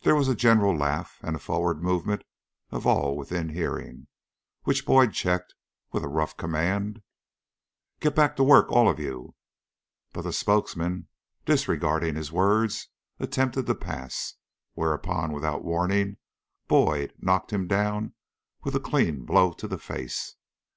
There 0.00 0.16
was 0.16 0.26
a 0.26 0.34
general 0.34 0.76
laugh 0.76 1.20
and 1.22 1.36
a 1.36 1.38
forward 1.38 1.84
movement 1.84 2.24
of 2.72 2.84
all 2.84 3.16
within 3.16 3.50
hearing, 3.50 4.08
which 4.64 4.84
Boyd 4.84 5.12
checked 5.12 5.54
with 5.92 6.02
a 6.02 6.08
rough 6.08 6.36
command. 6.36 7.00
"Get 8.00 8.16
back 8.16 8.34
to 8.34 8.42
work, 8.42 8.72
all 8.72 8.88
of 8.88 8.98
you." 8.98 9.36
But 10.12 10.22
the 10.22 10.32
spokesman, 10.32 11.06
disregarding 11.46 12.16
his 12.16 12.32
words, 12.32 12.88
attempted 13.20 13.66
to 13.66 13.74
pass, 13.76 14.34
whereupon 14.74 15.32
without 15.32 15.62
warning 15.62 16.16
Boyd 16.66 17.12
knocked 17.20 17.52
him 17.52 17.68
down 17.68 18.14
with 18.64 18.74
a 18.74 18.80
clean 18.80 19.24
blow 19.24 19.52
to 19.52 19.68
the 19.68 19.78
face. 19.78 20.34